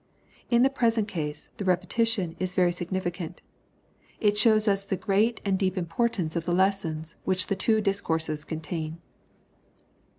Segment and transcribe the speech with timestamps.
[0.49, 3.39] In the present case, the repetition is very signifi cant.
[4.19, 8.43] It shows us the great and deep importance of the lessons which the two discourses
[8.43, 8.97] contain.